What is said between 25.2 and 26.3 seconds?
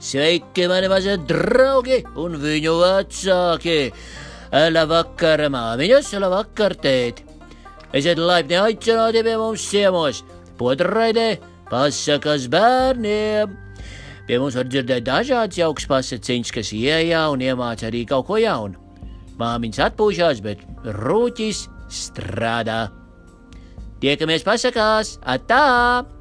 Atā!